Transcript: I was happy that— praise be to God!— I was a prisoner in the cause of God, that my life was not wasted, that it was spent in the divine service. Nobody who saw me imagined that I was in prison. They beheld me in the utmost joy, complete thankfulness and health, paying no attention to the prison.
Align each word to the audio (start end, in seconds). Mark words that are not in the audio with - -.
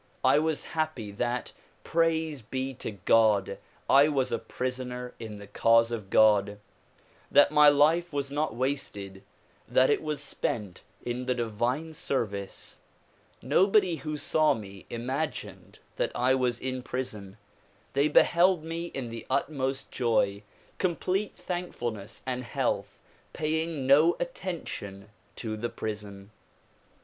I 0.23 0.39
was 0.39 0.63
happy 0.73 1.11
that— 1.11 1.51
praise 1.93 2.41
be 2.41 2.73
to 2.73 2.89
God!— 2.89 3.59
I 3.87 4.07
was 4.07 4.31
a 4.31 4.39
prisoner 4.39 5.13
in 5.19 5.35
the 5.37 5.45
cause 5.45 5.91
of 5.91 6.09
God, 6.09 6.57
that 7.29 7.51
my 7.51 7.69
life 7.69 8.11
was 8.11 8.31
not 8.31 8.55
wasted, 8.55 9.21
that 9.67 9.91
it 9.91 10.01
was 10.01 10.19
spent 10.19 10.81
in 11.05 11.27
the 11.27 11.35
divine 11.35 11.93
service. 11.93 12.79
Nobody 13.43 13.97
who 13.97 14.17
saw 14.17 14.55
me 14.55 14.87
imagined 14.89 15.77
that 15.97 16.11
I 16.15 16.33
was 16.33 16.59
in 16.59 16.81
prison. 16.81 17.37
They 17.93 18.07
beheld 18.07 18.63
me 18.63 18.87
in 18.87 19.09
the 19.09 19.27
utmost 19.29 19.91
joy, 19.91 20.41
complete 20.79 21.35
thankfulness 21.35 22.23
and 22.25 22.43
health, 22.43 22.97
paying 23.33 23.85
no 23.85 24.17
attention 24.19 25.09
to 25.35 25.55
the 25.55 25.69
prison. 25.69 26.31